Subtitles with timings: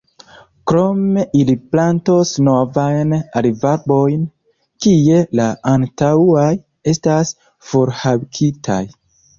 [0.69, 3.13] Krome ili plantos novajn
[3.43, 4.25] olivarbojn,
[4.87, 6.51] kie la antaŭaj
[6.95, 7.39] estas
[7.71, 8.83] forhakitaj.